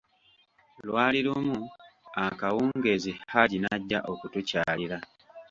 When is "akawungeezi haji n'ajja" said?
2.25-3.99